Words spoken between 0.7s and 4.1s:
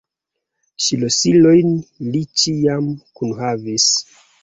Ŝlosilojn li ĉiam kunhavis.